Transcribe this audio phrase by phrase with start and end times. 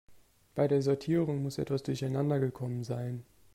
[0.55, 3.23] Bei der Sortierung muss etwas durcheinander gekommen sein.